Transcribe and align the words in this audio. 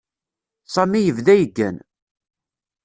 Sami 0.73 0.99
yebda 1.01 1.33
yeggan. 1.37 1.75